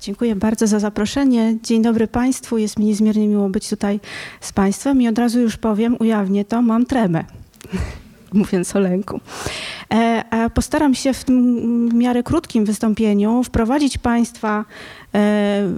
[0.00, 1.56] Dziękuję bardzo za zaproszenie.
[1.62, 2.58] Dzień dobry Państwu.
[2.58, 4.00] Jest mi niezmiernie miło być tutaj
[4.40, 7.24] z Państwem i od razu już powiem, ujawnię to, mam tremę,
[8.32, 9.20] mówiąc o lęku.
[9.92, 14.64] E, postaram się w tym w miarę krótkim wystąpieniu wprowadzić Państwa e,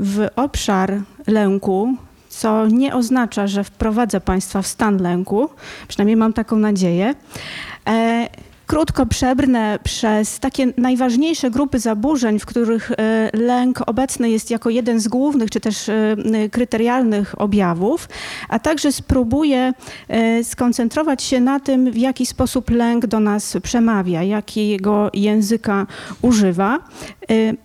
[0.00, 1.94] w obszar lęku,
[2.28, 5.48] co nie oznacza, że wprowadzę Państwa w stan lęku,
[5.88, 7.14] przynajmniej mam taką nadzieję.
[8.68, 14.70] E, krótko przebrnę przez takie najważniejsze grupy zaburzeń, w których e, lęk obecny jest jako
[14.70, 16.16] jeden z głównych czy też e,
[16.52, 18.08] kryterialnych objawów,
[18.48, 19.72] a także spróbuję
[20.08, 25.86] e, skoncentrować się na tym, w jaki sposób lęk do nas przemawia, jakiego języka
[26.22, 26.78] używa.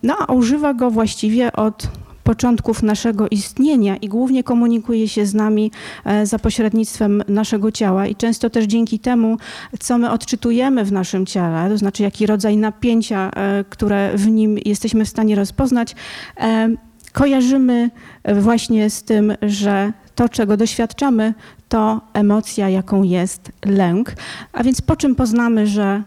[0.04, 1.88] No a używa go właściwie od
[2.24, 5.72] początków naszego istnienia i głównie komunikuje się z nami
[6.06, 9.38] e, za pośrednictwem naszego ciała i często też dzięki temu,
[9.80, 14.58] co my odczytujemy w naszym ciele, to znaczy jaki rodzaj napięcia, e, które w nim
[14.66, 15.96] jesteśmy w stanie rozpoznać,
[16.38, 16.70] e,
[17.12, 17.90] kojarzymy
[18.42, 21.34] właśnie z tym, że to, czego doświadczamy,
[21.70, 24.14] to emocja, jaką jest lęk.
[24.54, 26.04] A więc po czym poznamy, że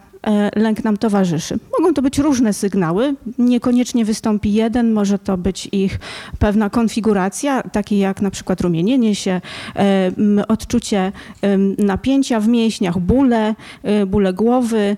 [0.57, 1.59] lęk nam towarzyszy.
[1.79, 5.99] Mogą to być różne sygnały, niekoniecznie wystąpi jeden, może to być ich
[6.39, 9.41] pewna konfiguracja, takie jak na przykład rumienienie się,
[9.77, 10.13] e,
[10.49, 11.13] odczucie
[11.79, 14.97] napięcia w mięśniach, bóle, e, bóle głowy,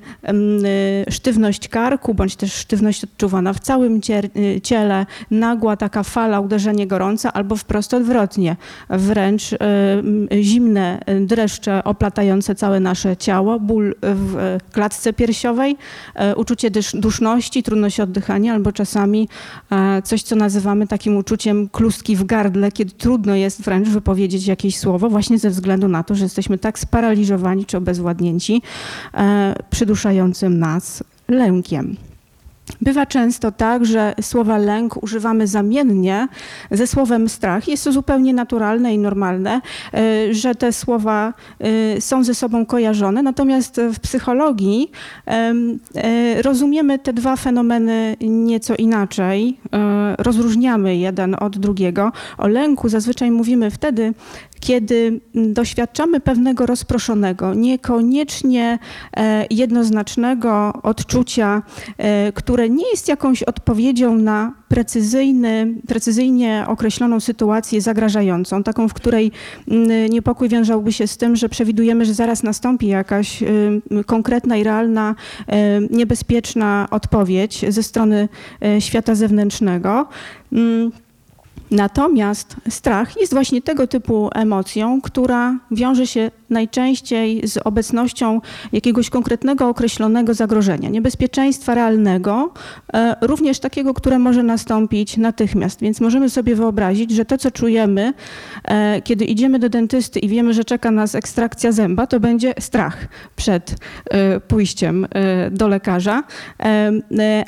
[1.10, 4.00] sztywność karku, bądź też sztywność odczuwana w całym
[4.62, 8.56] ciele, nagła taka fala, uderzenie gorące, albo wprost odwrotnie,
[8.90, 9.50] wręcz
[10.40, 15.76] zimne dreszcze oplatające całe nasze ciało, ból w klatce piersiowej,
[16.14, 19.28] e, uczucie duszności, trudność oddychania albo czasami
[19.70, 24.78] e, coś, co nazywamy takim uczuciem klustki w gardle, kiedy trudno jest wręcz wypowiedzieć jakieś
[24.78, 28.62] słowo właśnie ze względu na to, że jesteśmy tak sparaliżowani czy obezwładnięci
[29.14, 32.07] e, przyduszającym nas lękiem.
[32.80, 36.28] Bywa często tak, że słowa lęk używamy zamiennie
[36.70, 37.68] ze słowem strach.
[37.68, 39.60] Jest to zupełnie naturalne i normalne,
[39.94, 43.22] e, że te słowa e, są ze sobą kojarzone.
[43.22, 44.90] Natomiast w psychologii
[45.26, 49.58] e, rozumiemy te dwa fenomeny nieco inaczej.
[50.18, 52.12] Rozróżniamy jeden od drugiego.
[52.38, 54.14] O lęku zazwyczaj mówimy wtedy,
[54.60, 58.78] kiedy doświadczamy pewnego rozproszonego, niekoniecznie
[59.16, 61.62] e, jednoznacznego odczucia,
[61.98, 69.32] e, które nie jest jakąś odpowiedzią na precyzyjny, precyzyjnie określoną sytuację zagrażającą, taką, w której
[70.10, 73.44] niepokój wiążałby się z tym, że przewidujemy, że zaraz nastąpi jakaś
[74.06, 75.14] konkretna i realna,
[75.90, 78.28] niebezpieczna odpowiedź ze strony
[78.62, 80.08] e, świata zewnętrznego.
[81.70, 88.40] Natomiast strach jest właśnie tego typu emocją, która wiąże się najczęściej z obecnością
[88.72, 92.52] jakiegoś konkretnego, określonego zagrożenia, niebezpieczeństwa realnego,
[92.94, 95.80] e, również takiego, które może nastąpić natychmiast.
[95.80, 98.12] Więc możemy sobie wyobrazić, że to, co czujemy,
[98.64, 103.08] e, kiedy idziemy do dentysty i wiemy, że czeka nas ekstrakcja zęba, to będzie strach
[103.36, 103.76] przed
[104.10, 105.06] e, pójściem
[105.50, 106.22] do lekarza.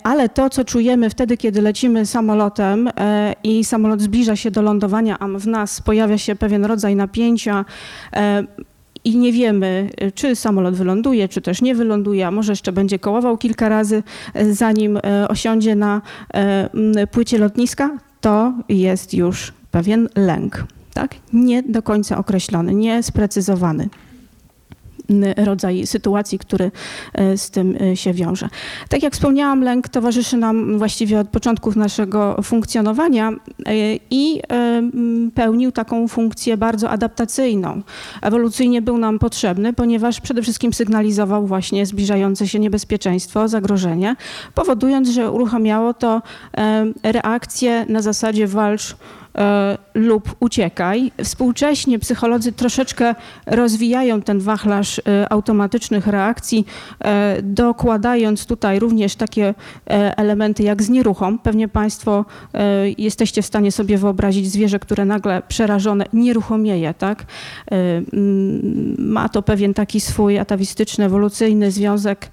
[0.02, 2.90] Ale to, co czujemy wtedy, kiedy lecimy samolotem
[3.44, 7.64] i samolot zbliża się do lądowania, a w nas pojawia się pewien rodzaj napięcia,
[9.04, 13.38] i nie wiemy, czy samolot wyląduje, czy też nie wyląduje, a może jeszcze będzie kołował
[13.38, 14.02] kilka razy,
[14.34, 16.02] e, zanim e, osiądzie na
[16.34, 20.64] e, płycie lotniska, to jest już pewien lęk.
[20.94, 21.14] Tak?
[21.32, 23.88] Nie do końca określony, nie sprecyzowany
[25.36, 26.70] rodzaj sytuacji, który
[27.14, 28.48] e, z tym e, się wiąże.
[28.88, 33.34] Tak jak wspomniałam, lęk towarzyszy nam właściwie od początków naszego funkcjonowania e,
[34.10, 34.40] i
[35.34, 37.82] pełnił taką funkcję bardzo adaptacyjną.
[38.22, 44.16] Ewolucyjnie był nam potrzebny, ponieważ przede wszystkim sygnalizował właśnie zbliżające się niebezpieczeństwo, zagrożenie,
[44.54, 46.22] powodując, że uruchamiało to
[47.02, 48.96] reakcje na zasadzie walcz
[49.94, 51.12] lub uciekaj.
[51.24, 53.14] Współcześnie psycholodzy troszeczkę
[53.46, 56.66] rozwijają ten wachlarz e, automatycznych reakcji,
[57.04, 59.54] e, dokładając tutaj również takie
[60.16, 61.38] elementy jak znieruchom.
[61.38, 62.24] Pewnie Państwo
[62.98, 67.26] jesteście w stanie sobie wyobrazić zwierzę, które nagle przerażone nieruchomieje, tak?
[68.98, 72.30] Ma to pewien taki swój atawistyczny, ewolucyjny związek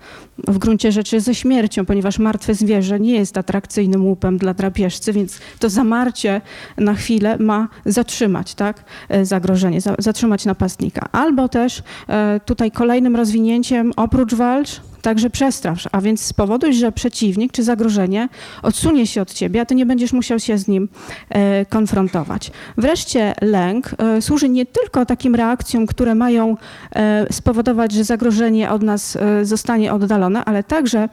[0.48, 5.40] w gruncie rzeczy ze śmiercią, ponieważ martwe zwierzę nie jest atrakcyjnym łupem dla drapieżcy, więc
[5.60, 6.42] to zamarcie
[6.78, 11.10] na chwilę ma zatrzymać tak, e, zagrożenie, zatrzymać napastnika.
[11.12, 17.52] Albo też e, tutaj kolejnym rozwinięciem oprócz walcz także przestrasz, a więc spowoduj, że przeciwnik
[17.52, 18.30] czy zagrożenie
[18.64, 20.90] odsunie się od ciebie, a ty nie będziesz musiał się z nim
[21.30, 22.52] e, konfrontować.
[22.78, 23.90] Wreszcie lęk
[24.22, 26.58] służy nie tylko takim reakcjom, które mają
[27.32, 31.10] spowodować, że zagrożenie od nas zostanie oddalone, ale także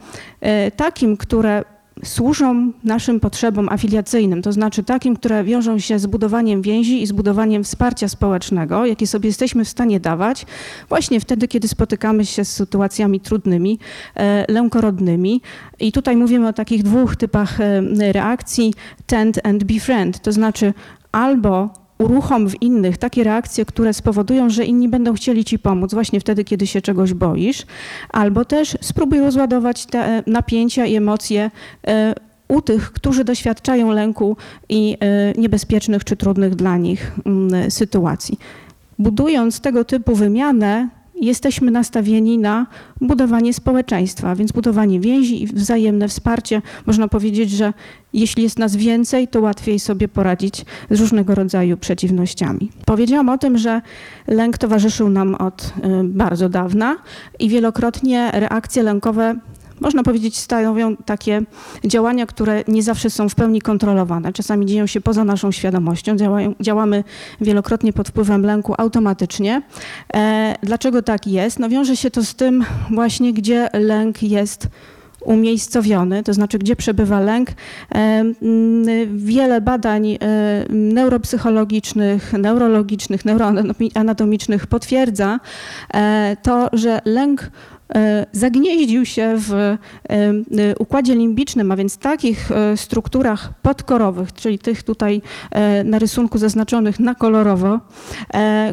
[0.77, 1.65] takim, które
[2.05, 7.13] służą naszym potrzebom afiliacyjnym, to znaczy takim, które wiążą się z budowaniem więzi i z
[7.13, 10.47] budowaniem wsparcia społecznego, jakie sobie jesteśmy w stanie dawać,
[10.89, 13.79] właśnie wtedy, kiedy spotykamy się z sytuacjami trudnymi,
[14.17, 15.41] e, lękorodnymi.
[15.81, 17.83] I tutaj mówimy o takich dwóch typach e,
[18.13, 18.75] reakcji,
[19.07, 20.75] tend and befriend, to znaczy
[21.13, 26.21] albo uruchom w innych takie reakcje, które spowodują, że inni będą chcieli ci pomóc właśnie
[26.21, 27.67] wtedy, kiedy się czegoś boisz,
[28.11, 31.51] albo też spróbuj rozładować te napięcia i emocje
[31.87, 32.15] e,
[32.49, 34.37] u tych, którzy doświadczają lęku
[34.69, 38.39] i e, niebezpiecznych czy trudnych dla nich mm, sytuacji.
[38.99, 40.89] Budując tego typu wymianę,
[41.21, 42.67] jesteśmy nastawieni na
[43.01, 46.63] budowanie społeczeństwa, więc budowanie więzi i wzajemne wsparcie.
[46.87, 47.73] Można powiedzieć, że
[48.13, 52.71] jeśli jest nas więcej, to łatwiej sobie poradzić z różnego rodzaju przeciwnościami.
[52.87, 53.83] Powiedziałam o tym, że
[54.27, 55.71] lęk towarzyszył nam od y,
[56.05, 56.97] bardzo dawna
[57.39, 59.35] i wielokrotnie reakcje lękowe
[59.81, 61.43] można powiedzieć, stanowią takie
[61.85, 64.33] działania, które nie zawsze są w pełni kontrolowane.
[64.33, 67.05] Czasami dzieją się poza naszą świadomością, działają, działamy
[67.41, 69.63] wielokrotnie pod wpływem lęku automatycznie.
[70.15, 71.59] E, dlaczego tak jest?
[71.59, 74.69] No wiąże się to z tym właśnie, gdzie lęk jest
[75.25, 77.49] umiejscowiony, to znaczy gdzie przebywa lęk.
[77.95, 78.25] E,
[79.15, 80.19] wiele badań e,
[80.71, 85.41] neuropsychologicznych, neurologicznych, neuroanatomicznych potwierdza
[85.95, 87.51] e, to, że lęk
[88.33, 89.79] zagnieździł się w e,
[90.11, 90.39] e,
[90.79, 95.23] układzie limbicznym, a więc takich strukturach podkorowych, czyli tych tutaj
[95.85, 97.81] na rysunku zaznaczonych na kolorowo,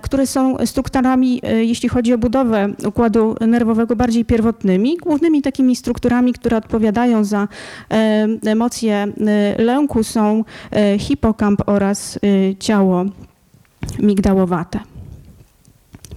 [0.01, 6.57] które są strukturami, jeśli chodzi o budowę układu nerwowego, bardziej pierwotnymi, głównymi takimi strukturami, które
[6.57, 7.47] odpowiadają za
[8.45, 9.07] emocje
[9.57, 10.43] lęku są
[10.99, 12.19] hipokamp oraz
[12.59, 13.05] ciało
[13.99, 14.79] migdałowate.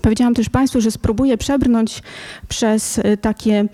[0.04, 2.02] Powiedziałam też Państwu, że spróbuję przebrnąć
[2.48, 3.64] przez y, takie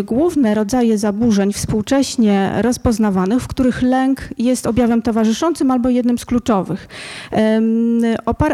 [0.00, 6.24] y, główne rodzaje zaburzeń współcześnie rozpoznawanych, w których lęk jest objawem towarzyszącym albo jednym z
[6.24, 6.88] kluczowych.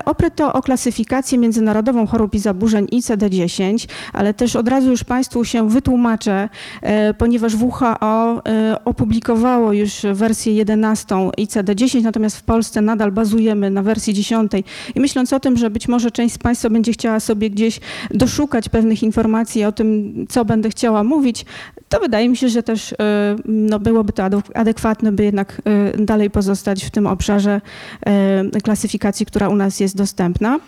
[0.04, 5.44] Oprę to o klasyfikację międzynarodową chorób i zaburzeń ICD-10, ale też od razu już Państwu
[5.44, 6.48] się wytłumaczę,
[6.82, 13.82] e, ponieważ WHO e, opublikowało już wersję 11 ICD-10, natomiast w Polsce nadal bazujemy na
[13.82, 14.52] wersji 10
[14.94, 17.80] i myśląc o tym, że być może część z Państwa będzie chciała chciała sobie gdzieś
[18.10, 21.44] doszukać pewnych informacji o tym, co będę chciała mówić,
[21.88, 22.96] to wydaje mi się, że też y,
[23.44, 24.22] no, byłoby to
[24.54, 25.62] adekwatne, by jednak
[25.98, 27.60] y, dalej pozostać w tym obszarze
[28.56, 30.58] y, klasyfikacji, która u nas jest dostępna.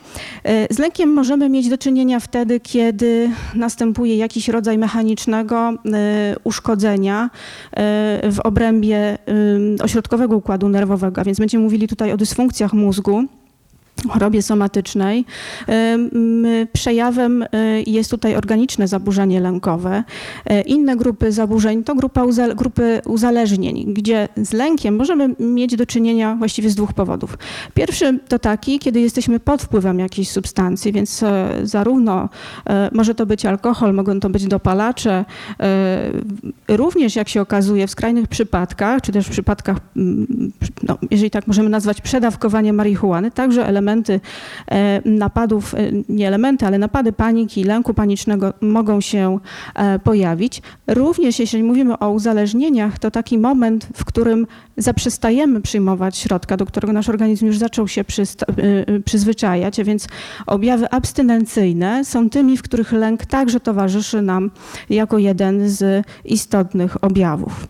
[0.71, 5.73] Z lękiem możemy mieć do czynienia wtedy, kiedy następuje jakiś rodzaj mechanicznego
[6.45, 7.31] uszkodzenia
[8.23, 9.19] w obrębie
[9.83, 13.25] ośrodkowego układu nerwowego, a więc będziemy mówili tutaj o dysfunkcjach mózgu
[14.09, 15.25] chorobie somatycznej.
[16.73, 17.47] Przejawem y,
[17.87, 20.05] jest tutaj organiczne zaburzenie lękowe.
[20.51, 22.23] Y, inne grupy zaburzeń to grupa
[22.55, 27.39] grupy uzależnień, gdzie z lękiem możemy mieć do czynienia właściwie z dwóch powodów.
[27.75, 32.29] Pierwszy to taki, kiedy jesteśmy pod wpływem jakiejś substancji, więc e, zarówno
[32.67, 35.25] e, może to być alkohol, mogą to być dopalacze,
[35.61, 36.11] e,
[36.69, 39.79] również jak się okazuje w skrajnych przypadkach, czy też w przypadkach,
[40.89, 44.21] no, jeżeli tak możemy nazwać, przedawkowanie marihuany, także elementy elementy
[44.71, 45.79] e, napadów, e,
[46.09, 49.39] nie elementy, ale napady paniki, lęku panicznego mogą się
[49.75, 50.63] e, pojawić.
[50.87, 54.47] Również jeśli mówimy o uzależnieniach, to taki moment, w którym
[54.77, 58.05] zaprzestajemy przyjmować środka, do którego nasz organizm już zaczął się
[59.05, 60.09] przyzwyczajać, a więc
[60.47, 64.51] objawy abstynencyjne są tymi, w których lęk także towarzyszy nam
[64.91, 67.67] jako jeden z istotnych objawów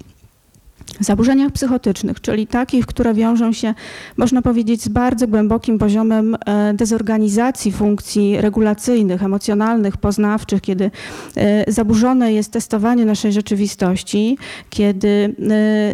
[1.00, 3.74] zaburzeniach psychotycznych, czyli takich, które wiążą się,
[4.16, 10.90] można powiedzieć, z bardzo głębokim poziomem e, dezorganizacji funkcji regulacyjnych, emocjonalnych, poznawczych, kiedy
[11.36, 14.38] e, zaburzone jest testowanie naszej rzeczywistości,
[14.70, 15.34] kiedy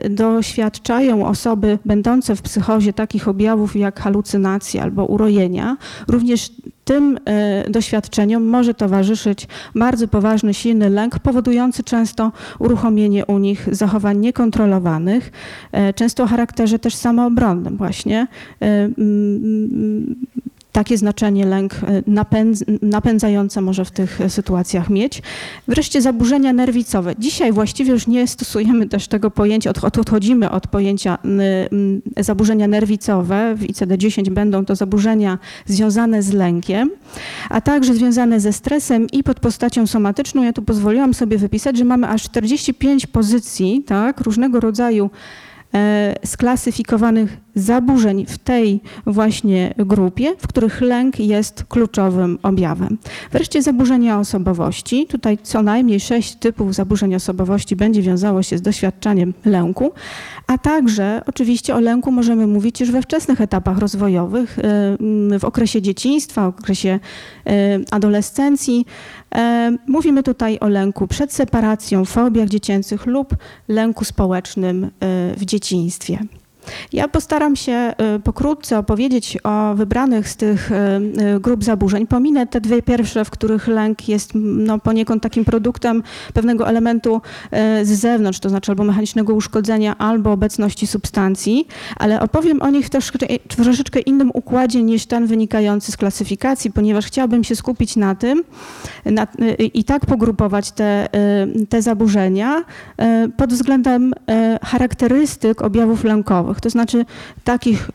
[0.05, 5.77] e, doświadczają osoby będące w psychozie takich objawów jak halucynacje albo urojenia,
[6.09, 6.53] również
[6.91, 14.19] tym e, doświadczeniom może towarzyszyć bardzo poważny, silny lęk, powodujący często uruchomienie u nich zachowań
[14.19, 15.33] niekontrolowanych,
[15.73, 18.27] e, często o charakterze też samoobronnym właśnie.
[18.63, 18.89] E,
[20.73, 25.23] takie znaczenie lęk e, napędz, napędzające może w tych sytuacjach mieć.
[25.69, 27.15] Wreszcie zaburzenia nerwicowe.
[27.19, 31.19] Dzisiaj właściwie już nie stosujemy też tego pojęcia, od, odchodzimy od pojęcia
[32.17, 33.55] zaburzenia nerwicowe.
[33.55, 36.91] W ICD-10 będą to zaburzenia związane z lękiem,
[37.51, 40.43] a także związane ze stresem i pod postacią somatyczną.
[40.43, 45.11] Ja tu pozwoliłam sobie wypisać, że mamy aż 45 pozycji tak, różnego rodzaju
[46.25, 52.99] sklasyfikowanych zaburzeń w tej właśnie grupie, w których lęk jest kluczowym objawem.
[53.33, 55.07] Wreszcie zaburzenia osobowości.
[55.07, 59.93] Tutaj co najmniej sześć typów zaburzeń osobowości będzie wiązało się z doświadczaniem lęku,
[60.47, 64.59] a także oczywiście o lęku możemy mówić już we wczesnych etapach rozwojowych,
[65.41, 67.01] w okresie dzieciństwa, w okresie
[67.91, 68.87] adolescencji.
[69.87, 73.37] Mówimy tutaj o lęku przed separacją, fobiach dziecięcych lub
[73.69, 74.89] lęku społecznym e,
[75.37, 76.19] w dzieciństwie.
[76.93, 80.75] Ja postaram się y, pokrótce opowiedzieć o wybranych z tych y,
[81.37, 82.07] y, grup zaburzeń.
[82.07, 86.03] Pominę te dwie pierwsze, w których lęk jest no, poniekąd takim produktem
[86.35, 87.21] pewnego elementu
[87.83, 93.27] z zewnątrz, to znaczy albo mechanicznego uszkodzenia, albo obecności substancji, ale opowiem o nich troszeczkę,
[93.51, 98.45] w troszeczkę innym układzie niż ten wynikający z klasyfikacji, ponieważ chciałabym się skupić na tym
[99.05, 99.27] na,
[99.59, 101.09] i tak pogrupować te,
[101.69, 102.65] te zaburzenia
[103.37, 104.13] pod względem
[104.63, 107.05] charakterystyk objawów lękowych to znaczy
[107.45, 107.91] takich,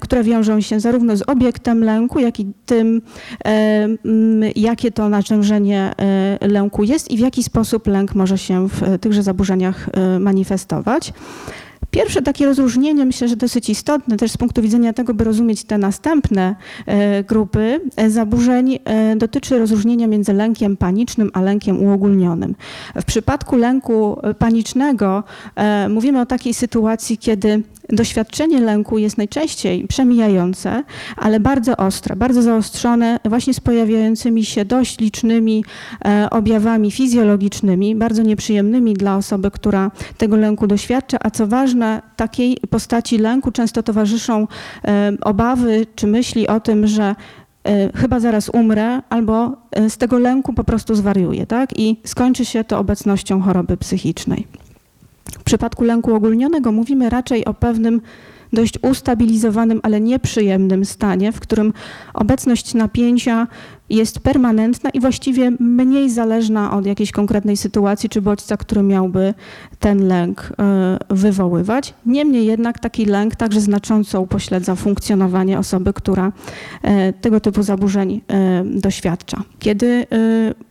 [0.00, 3.02] które wiążą się zarówno z obiektem lęku, jak i tym,
[4.56, 9.22] jakie to narzędzenie e, lęku jest i w jaki sposób lęk może się w tychże
[9.22, 11.12] zaburzeniach e, manifestować.
[11.94, 15.78] Pierwsze takie rozróżnienie, myślę, że dosyć istotne też z punktu widzenia tego, by rozumieć te
[15.78, 18.78] następne e, grupy zaburzeń,
[19.16, 22.54] dotyczy rozróżnienia między lękiem panicznym a lękiem uogólnionym.
[22.94, 25.22] W przypadku lęku panicznego
[25.88, 30.84] mówimy o takiej sytuacji, kiedy doświadczenie lęku jest najczęściej przemijające,
[31.16, 35.64] ale bardzo ostre, bardzo zaostrzone, właśnie z pojawiającymi się dość licznymi
[36.04, 41.83] e, objawami fizjologicznymi, bardzo nieprzyjemnymi dla osoby, która tego lęku doświadcza, a co ważne,
[42.16, 44.46] takiej postaci lęku często towarzyszą
[44.84, 47.14] e, obawy czy myśli o tym, że
[47.64, 49.56] e, chyba zaraz umrę, albo
[49.88, 51.78] z tego lęku po prostu zwariuję, tak?
[51.78, 54.46] I skończy się to obecnością choroby psychicznej.
[55.38, 58.00] W przypadku lęku ogólnionego mówimy raczej o pewnym
[58.52, 61.72] dość ustabilizowanym, ale nieprzyjemnym stanie, w którym
[62.14, 63.46] obecność napięcia
[63.90, 69.34] jest permanentna i właściwie mniej zależna od jakiejś konkretnej sytuacji czy bodźca, który miałby
[69.78, 71.94] ten lęk e, wywoływać.
[72.06, 76.32] Niemniej jednak taki lęk także znacząco upośledza funkcjonowanie osoby, która
[76.82, 79.42] e, tego typu zaburzeń e, doświadcza.
[79.58, 80.06] Kiedy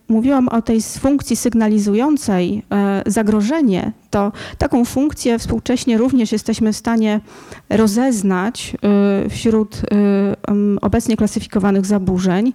[0.08, 2.62] mówiłam o tej funkcji sygnalizującej
[3.06, 7.20] zagrożenie, to taką funkcję współcześnie również jesteśmy w stanie
[7.70, 8.76] rozeznać
[9.30, 9.82] wśród
[10.80, 12.52] obecnie klasyfikowanych zaburzeń.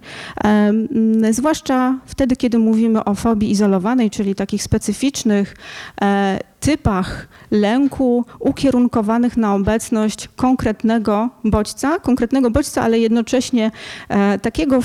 [1.30, 5.56] Zwłaszcza wtedy, kiedy mówimy o fobii izolowanej, czyli takich specyficznych
[6.02, 13.70] e, typach lęku ukierunkowanych na obecność konkretnego bodźca, konkretnego bodźca, ale jednocześnie
[14.08, 14.78] e, takiego,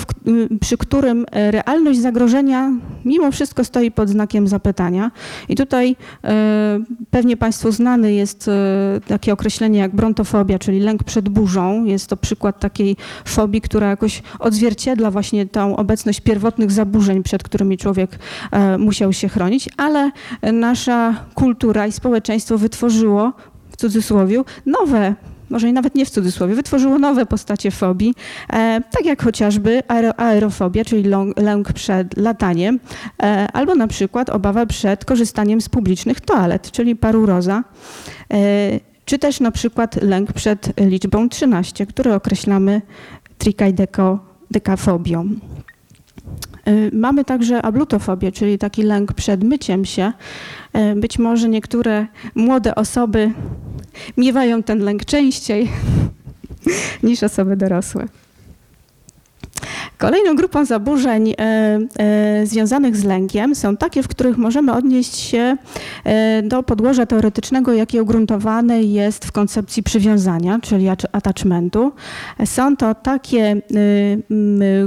[0.62, 2.72] przy którym realność zagrożenia
[3.05, 5.12] mimo wszystko stoi pod znakiem zapytania.
[5.50, 6.79] I tutaj e,
[7.12, 8.51] pewnie Państwu znane jest e,
[9.08, 11.86] takie określenie jak brontofobia, czyli lęk przed burzą.
[11.86, 17.77] Jest to przykład takiej fobii, która jakoś odzwierciedla właśnie tą obecność pierwotnych zaburzeń, przed którymi
[17.77, 18.20] człowiek
[18.51, 20.12] e, musiał się chronić, ale
[20.53, 23.34] nasza kultura kultura i społeczeństwo wytworzyło,
[23.69, 25.15] w cudzysłowie, nowe
[25.50, 28.13] może nawet nie w cudzysłowie, wytworzyło nowe postacie fobii,
[28.50, 32.79] e, tak jak chociażby aero, aerofobia, czyli lęk przed lataniem,
[33.24, 37.63] e, albo na przykład obawa przed korzystaniem z publicznych toalet, czyli paruroza,
[38.34, 42.81] e, czy też na przykład lęk przed liczbą 13, który określamy
[43.38, 45.29] trikajdekofobią.
[46.67, 50.13] Y, mamy także ablutofobię, czyli taki lęk przed myciem się.
[50.75, 53.32] Y, być może niektóre młode osoby
[54.17, 55.70] miewają ten lęk częściej
[57.03, 58.05] niż osoby dorosłe.
[60.05, 61.35] Kolejną grupą zaburzeń e,
[62.00, 65.57] e, związanych z lękiem są takie, w których możemy odnieść się
[66.03, 71.91] e, do podłoża teoretycznego, jakie ugruntowane jest w koncepcji przywiązania, czyli attachmentu.
[72.45, 73.62] Są to takie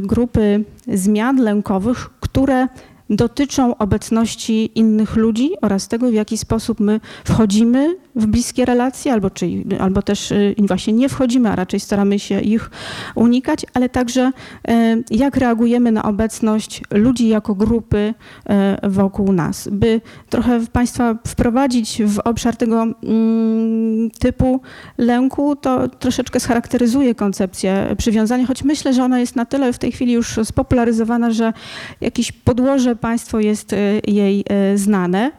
[0.02, 2.68] grupy zmian lękowych, które
[3.10, 9.30] dotyczą obecności innych ludzi oraz tego, w jaki sposób my wchodzimy w bliskie relacje, albo,
[9.30, 9.46] czy,
[9.80, 12.70] albo też y, właśnie nie wchodzimy, a raczej staramy się ich
[13.14, 14.32] unikać, ale także
[14.70, 18.14] y, jak reagujemy na obecność ludzi jako grupy
[18.84, 19.68] y, wokół nas.
[19.72, 24.60] By trochę Państwa wprowadzić w obszar tego mm, typu
[24.98, 29.92] lęku, to troszeczkę scharakteryzuje koncepcję przywiązania, choć myślę, że ona jest na tyle w tej
[29.92, 31.52] chwili już spopularyzowana, że
[32.00, 33.75] jakieś podłoże Państwu jest
[34.06, 34.44] jej
[34.75, 35.32] znane.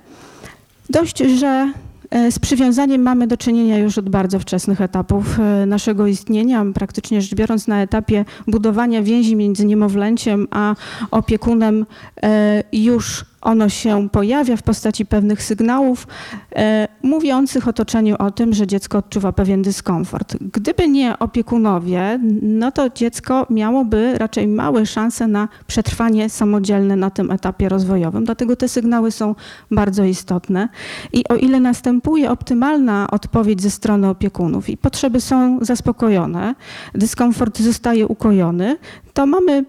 [0.90, 1.74] Dość, że
[2.12, 7.36] z przywiązaniem mamy do czynienia już od bardzo wczesnych etapów e, naszego istnienia, praktycznie rzecz
[7.36, 10.76] biorąc na etapie budowania więzi między niemowlęciem a
[11.12, 11.86] opiekunem
[12.24, 16.08] e, już ono się pojawia w postaci pewnych sygnałów
[16.56, 20.36] e, mówiących otoczeniu o tym, że dziecko odczuwa pewien dyskomfort.
[20.54, 27.32] Gdyby nie opiekunowie, no to dziecko miałoby raczej małe szanse na przetrwanie samodzielne na tym
[27.32, 28.26] etapie rozwojowym.
[28.26, 29.36] Dlatego te sygnały są
[29.72, 30.70] bardzo istotne.
[31.14, 36.56] I o ile następuje optymalna odpowiedź ze strony opiekunów i potrzeby są zaspokojone,
[36.94, 38.78] dyskomfort zostaje ukojony,
[39.14, 39.66] to mamy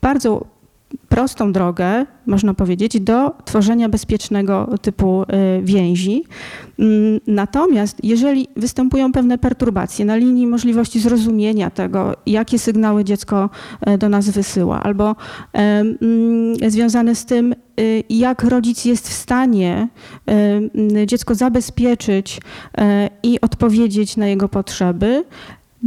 [0.00, 0.53] bardzo
[1.08, 5.26] prostą drogę, można powiedzieć, do tworzenia bezpiecznego typu y,
[5.62, 6.24] więzi.
[6.78, 13.50] Mm, natomiast jeżeli występują pewne perturbacje na linii możliwości zrozumienia tego, jakie sygnały dziecko
[13.88, 15.16] y, do nas wysyła, albo
[15.52, 19.88] mm, związane z tym, y, jak rodzic jest w stanie
[21.06, 22.40] dziecko zabezpieczyć
[23.22, 25.24] i odpowiedzieć na jego potrzeby,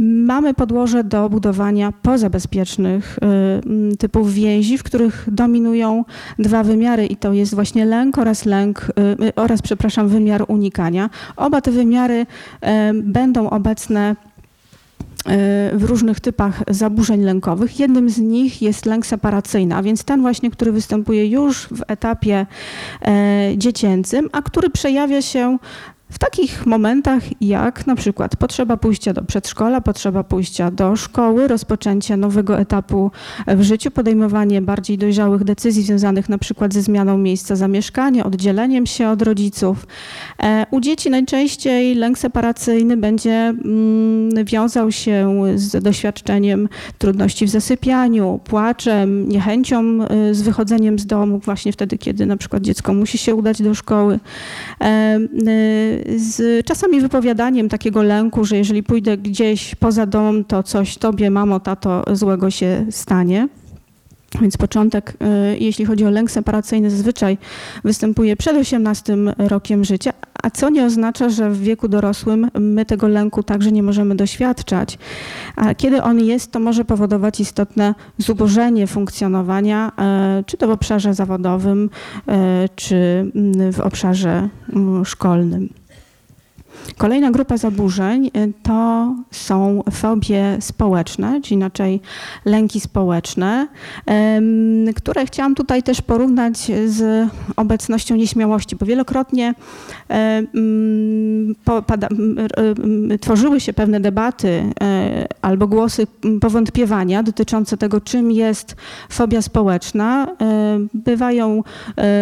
[0.00, 3.18] Mamy podłoże do budowania pozabezpiecznych
[3.92, 6.04] y, typów więzi, w których dominują
[6.38, 11.10] dwa wymiary i to jest właśnie lęk oraz lęk y, y, oraz przepraszam wymiar unikania.
[11.36, 12.26] Oba te wymiary
[12.94, 14.16] będą obecne
[15.72, 17.80] w różnych typach zaburzeń lękowych.
[17.80, 22.46] Jednym z nich jest lęk separacyjny, a więc ten właśnie, który występuje już w etapie
[23.56, 25.58] dziecięcym, a który przejawia się
[26.10, 32.16] w takich momentach jak na przykład potrzeba pójścia do przedszkola, potrzeba pójścia do szkoły, rozpoczęcie
[32.16, 33.10] nowego etapu
[33.46, 39.08] w życiu, podejmowanie bardziej dojrzałych decyzji związanych na przykład ze zmianą miejsca zamieszkania, oddzieleniem się
[39.08, 39.86] od rodziców.
[40.42, 48.40] E, u dzieci najczęściej lęk separacyjny będzie mm, wiązał się z doświadczeniem trudności w zasypianiu,
[48.44, 53.34] płaczem, niechęcią e, z wychodzeniem z domu, właśnie wtedy, kiedy na przykład dziecko musi się
[53.34, 54.20] udać do szkoły
[54.80, 55.18] e,
[56.16, 61.60] z czasami wypowiadaniem takiego lęku, że jeżeli pójdę gdzieś poza dom, to coś tobie, mamo,
[61.60, 63.48] tato, złego się stanie.
[64.40, 65.16] Więc początek,
[65.52, 67.38] y, jeśli chodzi o lęk separacyjny, zazwyczaj
[67.84, 70.12] występuje przed 18 rokiem życia,
[70.42, 74.98] a co nie oznacza, że w wieku dorosłym my tego lęku także nie możemy doświadczać.
[75.56, 79.92] A kiedy on jest, to może powodować istotne zubożenie funkcjonowania,
[80.40, 81.90] y, czy to w obszarze zawodowym,
[82.28, 82.32] y,
[82.76, 82.96] czy
[83.34, 85.68] mm, w obszarze mm, szkolnym.
[86.96, 92.00] Kolejna grupa zaburzeń y, to są fobie społeczne, czy inaczej
[92.44, 93.68] lęki społeczne,
[94.96, 99.54] które chciałam tutaj też porównać z obecnością nieśmiałości, bo wielokrotnie
[103.20, 106.06] tworzyły się pewne debaty e, albo głosy
[106.40, 108.76] powątpiewania dotyczące tego, czym jest
[109.08, 110.26] fobia społeczna.
[110.94, 111.62] Bywają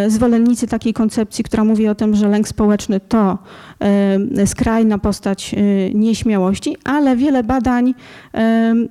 [0.08, 3.38] zwolennicy takiej koncepcji, która mówi o tym, że lęk społeczny to
[4.46, 7.94] skrajna postać y, nieśmiałości, ale wiele badań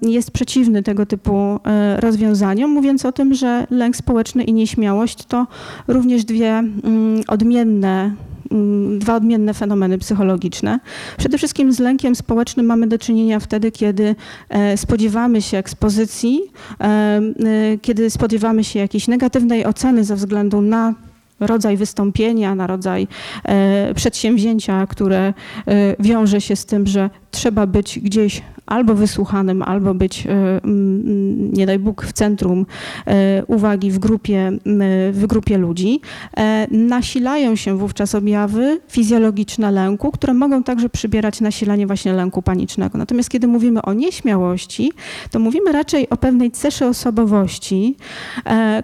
[0.02, 5.48] jest przeciwny tego typu e, rozwiązaniom, mówiąc o tym, że lęk społeczny i nieśmiałość to
[5.88, 8.12] również dwie mm, odmienne
[8.52, 10.80] mm, dwa odmienne fenomeny psychologiczne.
[11.18, 14.16] Przede wszystkim z lękiem społecznym mamy do czynienia wtedy, kiedy
[14.50, 16.42] e, spodziewamy się ekspozycji,
[16.82, 17.22] e,
[17.82, 20.94] kiedy spodziewamy się jakiejś negatywnej oceny ze względu na
[21.40, 23.08] rodzaj wystąpienia, na rodzaj
[23.44, 25.34] e, przedsięwzięcia, które e,
[26.00, 30.62] wiąże się z tym, że trzeba być gdzieś albo wysłuchanym, albo być, e,
[31.54, 32.66] nie daj Bóg, w centrum
[33.08, 34.52] e, uwagi w grupie,
[35.12, 36.02] w grupie ludzi.
[36.38, 42.98] E, nasilają się wówczas objawy fizjologiczne lęku, które mogą także przybierać nasilanie właśnie lęku panicznego.
[42.98, 44.92] Natomiast kiedy mówimy o nieśmiałości,
[45.32, 47.96] to mówimy raczej o pewnej cesze osobowości,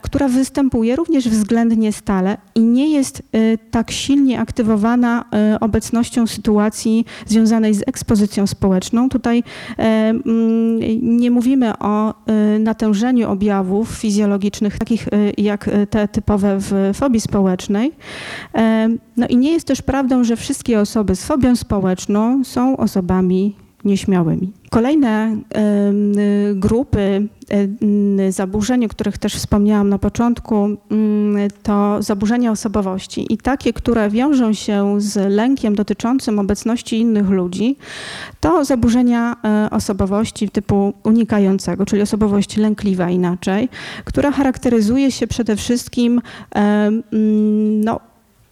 [0.01, 3.23] która występuje również względnie stale i nie jest
[3.71, 5.25] tak silnie aktywowana
[5.61, 9.09] obecnością sytuacji związanej z ekspozycją społeczną.
[9.09, 9.43] Tutaj
[11.01, 17.91] nie mówimy o e, natężeniu objawów fizjologicznych, takich e, jak te typowe w fobii społecznej.
[19.17, 23.55] No i nie jest też prawdą, że wszystkie osoby z fobią społeczną są osobami
[23.85, 24.51] nieśmiałymi.
[24.69, 25.37] Kolejne
[26.55, 27.27] grupy
[28.29, 30.69] zaburzeń, o których też wspomniałam na początku,
[31.63, 37.77] to zaburzenia osobowości i takie, które wiążą się z lękiem dotyczącym obecności innych ludzi,
[38.39, 43.69] to zaburzenia e, osobowości typu unikającego, czyli osobowość lękliwa inaczej,
[44.05, 46.21] która charakteryzuje się przede wszystkim
[47.83, 47.99] no,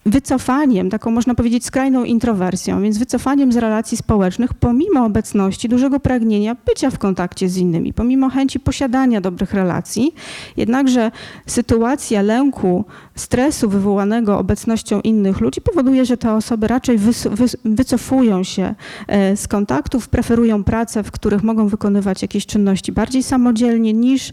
[0.05, 6.55] wycofaniem, taką można powiedzieć skrajną introwersją, więc wycofaniem z relacji społecznych, pomimo obecności dużego pragnienia
[6.65, 10.13] bycia w kontakcie z innymi, pomimo chęci posiadania dobrych relacji,
[10.57, 11.11] jednakże
[11.47, 12.85] sytuacja lęku,
[13.15, 16.99] stresu wywołanego obecnością innych ludzi powoduje, że te osoby raczej
[17.65, 18.75] wycofują się
[19.07, 24.31] e, z kontaktów, preferują pracę, w których mogą wykonywać jakieś czynności bardziej samodzielnie niż e,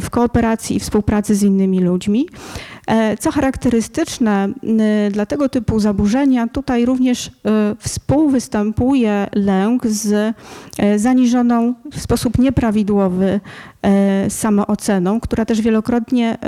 [0.00, 2.28] w kooperacji i współpracy z innymi ludźmi.
[3.20, 4.48] Co charakterystyczne
[5.10, 7.30] dla tego typu zaburzenia, tutaj również
[7.78, 10.36] współwystępuje lęk z
[10.96, 13.40] zaniżoną w sposób nieprawidłowy
[14.28, 16.38] samooceną, która też wielokrotnie,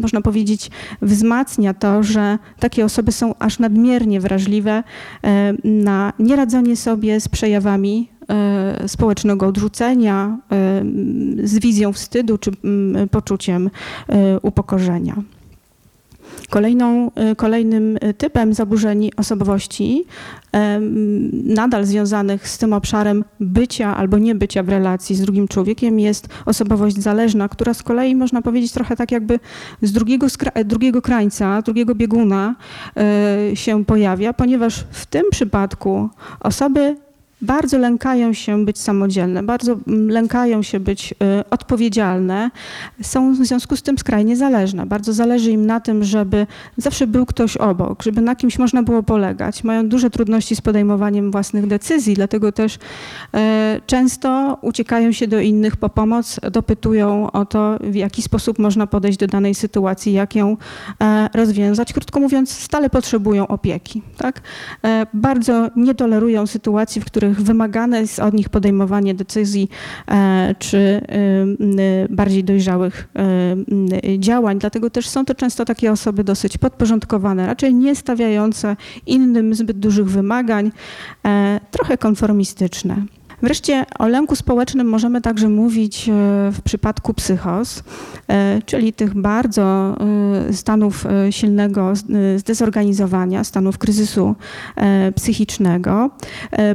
[0.00, 0.70] można powiedzieć,
[1.02, 4.82] wzmacnia to, że takie osoby są aż nadmiernie wrażliwe
[5.64, 10.82] na nieradzenie sobie z przejawami e, społecznego odrzucenia, e,
[11.44, 12.50] z wizją wstydu czy
[13.10, 13.70] poczuciem
[14.08, 15.14] e, upokorzenia.
[16.50, 20.04] Kolejną, kolejnym typem zaburzeń osobowości,
[21.32, 26.96] nadal związanych z tym obszarem bycia albo niebycia w relacji z drugim człowiekiem, jest osobowość
[26.96, 29.40] zależna, która z kolei można powiedzieć trochę tak jakby
[29.82, 30.26] z drugiego,
[30.64, 32.54] drugiego krańca, drugiego bieguna
[33.54, 36.08] się pojawia, ponieważ w tym przypadku
[36.40, 36.96] osoby
[37.42, 41.16] bardzo lękają się być samodzielne, bardzo mm, lękają się być y,
[41.50, 42.50] odpowiedzialne,
[43.02, 44.86] są w związku z tym skrajnie zależne.
[44.86, 46.46] Bardzo zależy im na tym, żeby
[46.76, 49.64] zawsze był ktoś obok, żeby na kimś można było polegać.
[49.64, 52.78] Mają duże trudności z podejmowaniem własnych decyzji, dlatego też y,
[53.86, 59.18] często uciekają się do innych po pomoc, dopytują o to, w jaki sposób można podejść
[59.18, 60.56] do danej sytuacji, jak ją
[61.02, 61.92] e, rozwiązać.
[61.92, 64.02] Krótko mówiąc, stale potrzebują opieki.
[64.16, 64.40] Tak?
[64.84, 69.68] E, bardzo nie tolerują sytuacji, w których których wymagane jest od nich podejmowanie decyzji
[70.08, 74.58] e, czy e, bardziej dojrzałych e, działań.
[74.58, 80.10] Dlatego też są to często takie osoby dosyć podporządkowane, raczej nie stawiające innym zbyt dużych
[80.10, 80.72] wymagań,
[81.70, 82.96] trochę konformistyczne.
[83.42, 86.12] Wreszcie o lęku społecznym możemy także mówić e,
[86.52, 87.82] w przypadku psychos,
[88.28, 89.96] e, czyli tych bardzo
[90.48, 91.92] e, stanów silnego
[92.36, 94.34] zdezorganizowania, stanów kryzysu
[95.16, 96.10] psychicznego.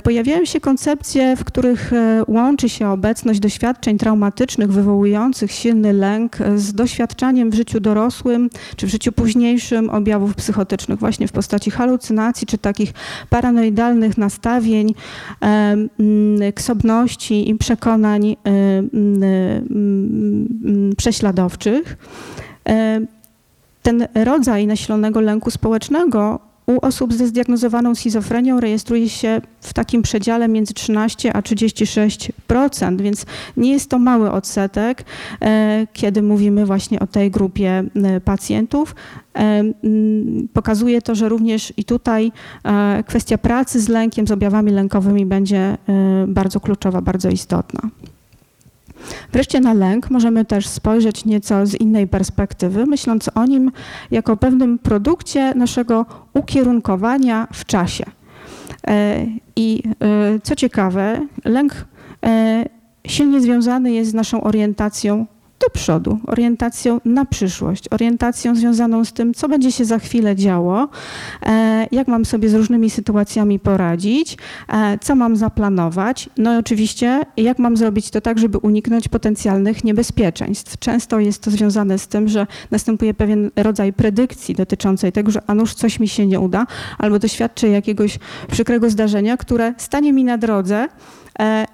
[0.04, 1.91] Pojawiają się koncepcje, w których
[2.28, 8.89] łączy się obecność doświadczeń traumatycznych wywołujących silny lęk z doświadczaniem w życiu dorosłym czy w
[8.89, 12.93] życiu późniejszym objawów psychotycznych, właśnie w postaci halucynacji czy takich
[13.30, 14.93] paranoidalnych nastawień,
[16.53, 18.47] ksobności i przekonań y, y,
[20.91, 21.97] y, prześladowczych.
[23.81, 26.39] Ten rodzaj nasilonego lęku społecznego
[26.71, 33.25] u osób ze zdiagnozowaną schizofrenią rejestruje się w takim przedziale między 13 a 36%, więc
[33.57, 35.05] nie jest to mały odsetek,
[35.41, 38.95] e, kiedy mówimy właśnie o tej grupie e, pacjentów.
[39.36, 39.63] E,
[40.53, 42.31] pokazuje to, że również i tutaj
[43.05, 45.77] kwestia pracy z lękiem, z objawami lękowymi będzie
[46.27, 47.81] bardzo kluczowa, bardzo istotna.
[49.33, 53.71] Wreszcie na lęk możemy też spojrzeć nieco z innej perspektywy, myśląc o nim
[54.11, 58.05] jako pewnym produkcie naszego ukierunkowania w czasie.
[58.87, 61.85] E, I e, co ciekawe, lęk
[62.25, 62.65] e,
[63.07, 65.25] silnie związany jest z naszą orientacją
[65.62, 70.89] do przodu, orientacją na przyszłość, orientacją związaną z tym, co będzie się za chwilę działo,
[71.45, 74.38] e, jak mam sobie z różnymi sytuacjami poradzić,
[74.69, 79.84] e, co mam zaplanować, no i oczywiście, jak mam zrobić to tak, żeby uniknąć potencjalnych
[79.84, 80.80] niebezpieczeństw.
[80.80, 85.56] Często jest to związane z tym, że następuje pewien rodzaj predykcji dotyczącej tego, że a
[85.56, 88.19] nuż coś mi się nie uda, albo doświadczę jakiegoś
[88.52, 90.88] przykrego zdarzenia, które stanie mi na drodze,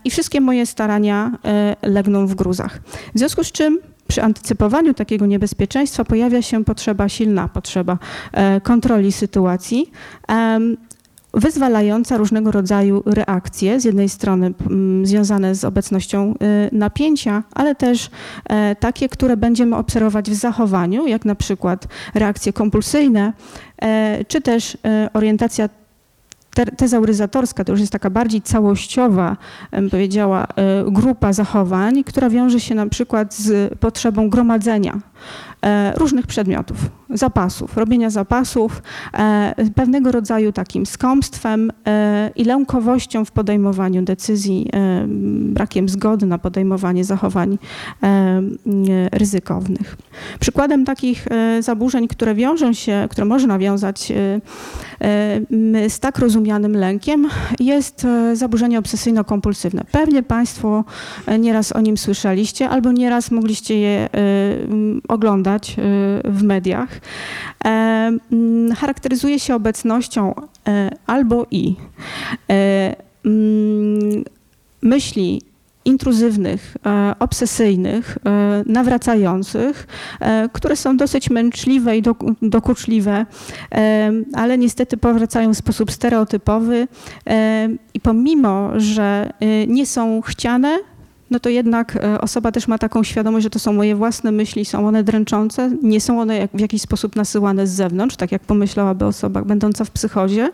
[0.04, 2.80] i wszystkie moje starania e, legną w gruzach.
[3.16, 7.98] W związku z czym przy antycypowaniu takiego niebezpieczeństwa pojawia się potrzeba, silna potrzeba
[8.32, 9.92] e, kontroli sytuacji,
[11.34, 14.54] wyzwalająca różnego rodzaju reakcje, z jednej strony
[15.04, 16.34] związane z obecnością
[16.72, 18.10] napięcia, ale też
[18.80, 23.34] takie, które będziemy obserwować w zachowaniu, jak na przykład reakcje kompulsyjne,
[24.28, 24.78] czy też
[25.14, 25.70] orientacja
[26.66, 29.38] tezauryzatorska to już jest taka bardziej całościowa,
[29.72, 35.00] bym powiedziała, e, grupa zachowań, która wiąże się na przykład z potrzebą gromadzenia
[35.96, 36.78] różnych przedmiotów,
[37.10, 38.82] zapasów, robienia zapasów,
[39.14, 44.70] e, pewnego rodzaju takim skąpstwem e, i lękowością w podejmowaniu decyzji,
[45.40, 47.58] brakiem zgody na podejmowanie zachowań
[49.12, 49.98] ryzykownych.
[50.40, 51.26] Przykładem takich
[51.60, 54.14] zaburzeń, które wiążą się, które można wiązać
[55.90, 57.28] z tak rozumianym lękiem,
[57.60, 59.84] jest zaburzenie obsesyjno-kompulsywne.
[59.92, 60.84] Pewnie Państwo
[61.40, 64.10] nieraz o nim słyszeliście albo nieraz mogliście je
[65.08, 66.90] oglądać y, w mediach,
[67.66, 67.70] e,
[68.32, 70.34] mm, charakteryzuje się obecnością
[70.68, 71.76] e, albo i.
[72.50, 74.24] E, mm,
[74.82, 75.42] myśli
[75.86, 76.78] intruzywnych,
[77.20, 78.18] obsesyjnych,
[78.66, 79.88] nawracających,
[80.54, 82.04] które są dosyć męczliwe i
[82.42, 83.26] dokuczliwe,
[84.34, 86.88] ale niestety powracają w sposób stereotypowy
[87.94, 89.34] i pomimo, że
[89.68, 90.80] nie są chciane,
[91.32, 94.66] no to jednak e, osoba też ma taką świadomość, że to są moje własne myśli,
[94.66, 99.06] są one dręczące, nie są one w jakiś sposób nasyłane z zewnątrz, tak jak pomyślałaby
[99.06, 100.50] osoba będąca w psychozie.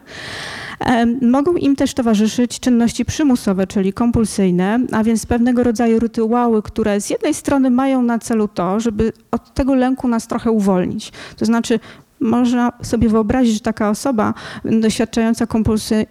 [1.21, 7.09] Mogą im też towarzyszyć czynności przymusowe, czyli kompulsyjne, a więc pewnego rodzaju rytuały, które z
[7.09, 11.11] jednej strony mają na celu to, żeby od tego lęku nas trochę uwolnić.
[11.37, 11.79] To znaczy
[12.23, 14.33] można sobie wyobrazić, że taka osoba
[14.65, 16.05] doświadczająca kompulsy,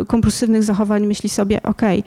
[0.00, 2.02] y, kompulsywnych zachowań myśli sobie, ok, e, e,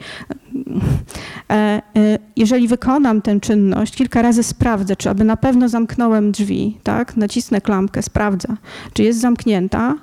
[2.36, 7.60] jeżeli wykonam tę czynność, kilka razy sprawdzę, czy aby na pewno zamknąłem drzwi, tak, nacisnę
[7.60, 8.48] klamkę, sprawdzę,
[8.92, 9.94] czy jest zamknięta,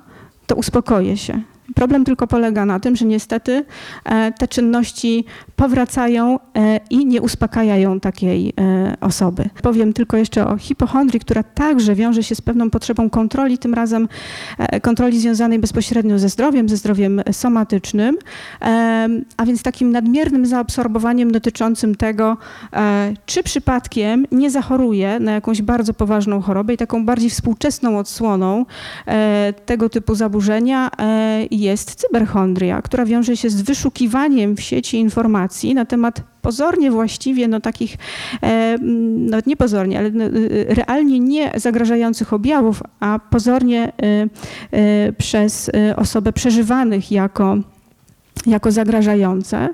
[0.46, 1.42] to uspokoję się.
[1.74, 3.64] Problem tylko polega na tym, że niestety
[4.04, 5.24] e, te czynności
[5.56, 9.50] powracają e, i nie uspokajają takiej e, osoby.
[9.62, 14.08] Powiem tylko jeszcze o hipochondrii, która także wiąże się z pewną potrzebą kontroli, tym razem
[14.82, 18.18] kontroli związanej bezpośrednio ze zdrowiem, ze zdrowiem somatycznym,
[19.36, 22.36] a więc takim nadmiernym zaabsorbowaniem dotyczącym tego,
[23.26, 28.66] czy przypadkiem nie zachoruje na jakąś bardzo poważną chorobę i taką bardziej współczesną odsłoną
[29.66, 30.90] tego typu zaburzenia
[31.60, 37.60] jest cyberchondria, która wiąże się z wyszukiwaniem w sieci informacji na temat pozornie właściwie, no
[37.60, 37.96] takich,
[38.42, 40.24] e, no nie pozornie, ale no,
[40.68, 43.92] realnie nie zagrażających objawów, a pozornie
[44.72, 47.58] e, przez osobę przeżywanych jako
[48.46, 49.68] jako zagrażające.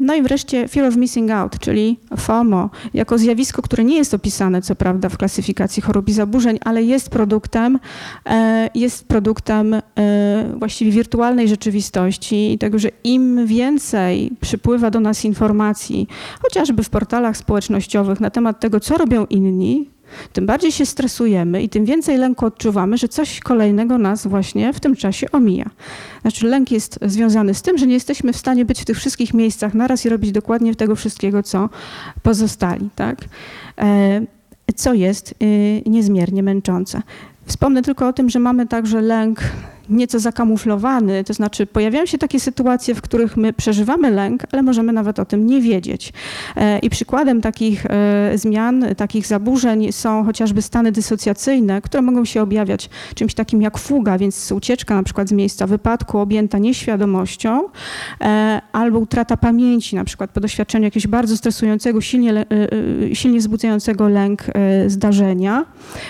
[0.00, 4.62] No i wreszcie fear of missing out, czyli FOMO, jako zjawisko, które nie jest opisane,
[4.62, 7.78] co prawda, w klasyfikacji chorób i zaburzeń, ale jest produktem,
[8.26, 9.80] e, jest produktem e,
[10.58, 16.08] właściwie wirtualnej rzeczywistości i tego, że im więcej przypływa do nas informacji,
[16.42, 19.88] chociażby w portalach społecznościowych na temat tego, co robią inni,
[20.32, 24.80] tym bardziej się stresujemy i tym więcej lęku odczuwamy, że coś kolejnego nas właśnie w
[24.80, 25.70] tym czasie omija.
[26.22, 29.34] Znaczy lęk jest związany z tym, że nie jesteśmy w stanie być w tych wszystkich
[29.34, 31.68] miejscach naraz i robić dokładnie tego wszystkiego, co
[32.22, 32.88] pozostali.
[32.96, 33.24] Tak?
[33.78, 34.20] E,
[34.76, 37.02] co jest y, niezmiernie męczące.
[37.46, 39.40] Wspomnę tylko o tym, że mamy także lęk
[39.88, 44.92] nieco zakamuflowany, to znaczy pojawiają się takie sytuacje, w których my przeżywamy lęk, ale możemy
[44.92, 46.12] nawet o tym nie wiedzieć.
[46.56, 52.42] E, I przykładem takich e, zmian, takich zaburzeń są chociażby stany dysocjacyjne, które mogą się
[52.42, 57.68] objawiać czymś takim jak fuga, więc ucieczka na przykład z miejsca wypadku objęta nieświadomością,
[58.20, 62.46] e, albo utrata pamięci, na przykład po doświadczeniu jakiegoś bardzo stresującego, silnie,
[63.12, 64.44] silnie wzbudzającego lęk
[64.86, 65.64] zdarzenia,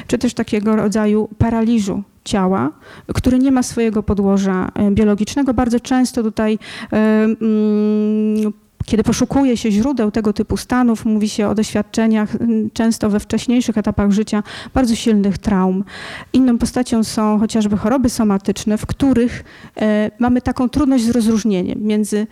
[0.07, 2.71] czy też takiego rodzaju paraliżu ciała,
[3.15, 5.55] który nie ma swojego podłoża e, biologicznego.
[5.55, 6.59] Bardzo często tutaj
[6.93, 8.53] e, mm,
[8.85, 12.37] kiedy poszukuje się źródeł tego typu stanów, mówi się o doświadczeniach
[12.73, 14.43] często we wcześniejszych etapach życia
[14.75, 15.85] bardzo silnych traum.
[16.33, 19.45] Inną postacią są chociażby choroby somatyczne, w których
[19.77, 22.27] e, mamy taką trudność z rozróżnieniem między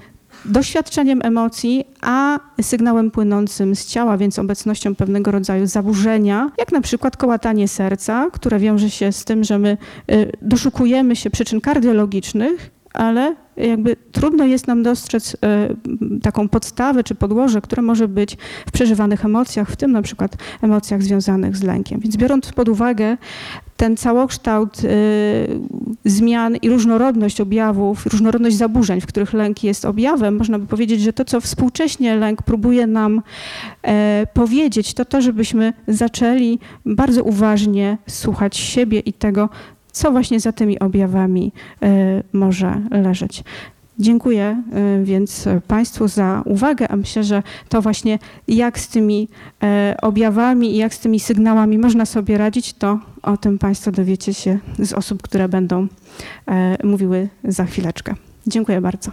[0.44, 7.16] doświadczeniem emocji, a sygnałem płynącym z ciała, więc obecnością pewnego rodzaju zaburzenia, jak na przykład
[7.16, 9.76] kołatanie serca, które wiąże się z tym, że my
[10.12, 15.38] y, doszukujemy się przyczyn kardiologicznych, ale jakby trudno jest nam dostrzec y,
[16.22, 21.03] taką podstawę czy podłoże, które może być w przeżywanych emocjach, w tym na przykład emocjach
[21.03, 22.00] związanych z lękiem.
[22.00, 23.16] Więc biorąc pod uwagę
[23.81, 24.88] ten całokształt y,
[26.05, 31.12] zmian i różnorodność objawów, różnorodność zaburzeń, w których lęk jest objawem, można by powiedzieć, że
[31.12, 33.23] to, co współcześnie lęk próbuje nam
[33.83, 39.49] e, powiedzieć, to to, żebyśmy zaczęli bardzo uważnie słuchać siebie i tego,
[39.93, 43.45] co właśnie za tymi objawami e, może leżeć.
[44.00, 44.62] Dziękuję
[45.00, 49.28] y, więc Państwu za uwagę, a myślę, że to właśnie jak z tymi
[49.62, 54.34] e, objawami i jak z tymi sygnałami można sobie radzić, to o tym Państwo dowiecie
[54.34, 55.86] się z osób, które będą
[56.48, 58.14] e, mówiły za chwileczkę.
[58.46, 59.10] Dziękuję bardzo.